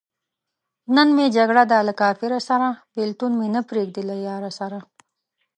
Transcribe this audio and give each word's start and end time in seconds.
نن 0.95 1.07
مې 1.15 1.25
جګړه 1.35 1.63
ده 1.71 1.79
له 1.87 1.93
کفاره 2.01 2.39
سره- 2.49 2.77
بېلتون 2.93 3.31
مې 3.39 3.47
نه 3.55 3.61
پریېږدی 3.67 4.03
له 4.09 4.15
یاره 4.27 4.51
سره 4.59 4.79